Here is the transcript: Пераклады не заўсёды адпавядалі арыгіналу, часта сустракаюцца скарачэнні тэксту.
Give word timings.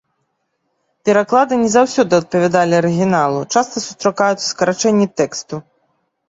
Пераклады 1.09 1.53
не 1.63 1.69
заўсёды 1.75 2.13
адпавядалі 2.21 2.73
арыгіналу, 2.81 3.39
часта 3.57 3.75
сустракаюцца 3.85 4.41
скарачэнні 4.53 5.07
тэксту. 5.23 5.55